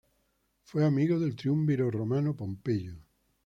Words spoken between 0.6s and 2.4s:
Fue amigo del triunviro romano